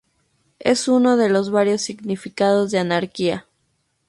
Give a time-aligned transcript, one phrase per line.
[0.57, 3.45] Es uno de los varios significados de anarquía.